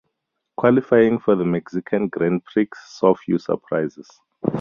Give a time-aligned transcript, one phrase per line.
[0.57, 4.09] Qualifying for the Mexican Grand Prix saw few surprises.